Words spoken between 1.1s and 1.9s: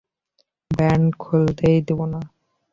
খোলতেই